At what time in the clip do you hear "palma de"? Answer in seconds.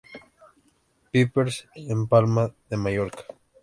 2.07-2.75